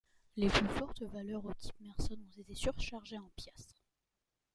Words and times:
Les 0.35 0.49
plus 0.49 0.67
fortes 0.67 1.03
valeurs 1.03 1.45
au 1.45 1.53
type 1.53 1.75
Merson 1.79 2.15
ont 2.25 2.41
été 2.41 2.55
surchargées 2.55 3.19
en 3.19 3.29
piastres. 3.35 3.83